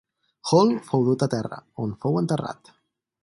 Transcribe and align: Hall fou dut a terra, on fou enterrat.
Hall 0.51 0.71
fou 0.87 1.05
dut 1.09 1.25
a 1.25 1.29
terra, 1.35 1.61
on 1.85 1.95
fou 2.05 2.19
enterrat. 2.25 2.73